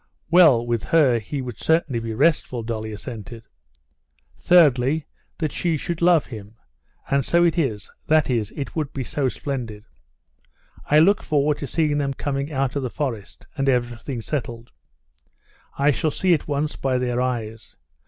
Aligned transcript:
"Well, 0.31 0.65
with 0.65 0.85
her 0.85 1.19
he 1.19 1.43
would 1.43 1.59
certainly 1.59 1.99
be 1.99 2.15
restful," 2.15 2.63
Dolly 2.63 2.91
assented. 2.91 3.43
"Thirdly, 4.39 5.05
that 5.37 5.51
she 5.51 5.77
should 5.77 6.01
love 6.01 6.25
him. 6.25 6.55
And 7.11 7.23
so 7.23 7.43
it 7.45 7.55
is... 7.55 7.91
that 8.07 8.27
is, 8.27 8.49
it 8.55 8.75
would 8.75 8.93
be 8.93 9.03
so 9.03 9.29
splendid!... 9.29 9.85
I 10.87 10.97
look 10.97 11.21
forward 11.21 11.59
to 11.59 11.67
seeing 11.67 11.99
them 11.99 12.15
coming 12.15 12.51
out 12.51 12.75
of 12.75 12.81
the 12.81 12.89
forest—and 12.89 13.69
everything 13.69 14.21
settled. 14.21 14.71
I 15.77 15.91
shall 15.91 16.09
see 16.09 16.33
at 16.33 16.47
once 16.47 16.75
by 16.75 16.97
their 16.97 17.21
eyes. 17.21 17.77